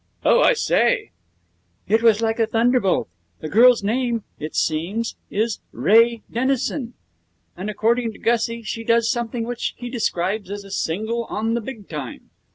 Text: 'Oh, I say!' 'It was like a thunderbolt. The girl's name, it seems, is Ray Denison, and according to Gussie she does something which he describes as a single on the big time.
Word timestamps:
'Oh, 0.25 0.41
I 0.41 0.53
say!' 0.53 1.11
'It 1.87 2.01
was 2.01 2.23
like 2.23 2.39
a 2.39 2.47
thunderbolt. 2.47 3.07
The 3.41 3.47
girl's 3.49 3.83
name, 3.83 4.23
it 4.39 4.55
seems, 4.55 5.15
is 5.29 5.59
Ray 5.71 6.23
Denison, 6.33 6.95
and 7.55 7.69
according 7.69 8.11
to 8.13 8.17
Gussie 8.17 8.63
she 8.63 8.83
does 8.83 9.11
something 9.11 9.43
which 9.43 9.75
he 9.77 9.91
describes 9.91 10.49
as 10.49 10.63
a 10.63 10.71
single 10.71 11.25
on 11.25 11.53
the 11.53 11.61
big 11.61 11.87
time. 11.87 12.31